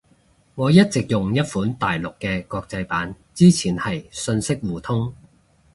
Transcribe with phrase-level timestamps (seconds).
[0.55, 3.15] 我一直用一款大陸嘅國際版。
[3.35, 5.13] 之前係信息互通